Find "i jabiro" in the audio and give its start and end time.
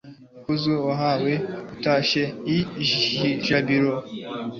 2.55-3.93